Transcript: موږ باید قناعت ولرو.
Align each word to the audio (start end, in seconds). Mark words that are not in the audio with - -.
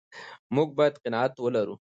موږ 0.55 0.69
باید 0.77 0.99
قناعت 1.03 1.33
ولرو. 1.39 1.75